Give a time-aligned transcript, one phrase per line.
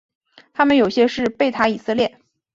[0.51, 2.17] 他们有些是贝塔以色列。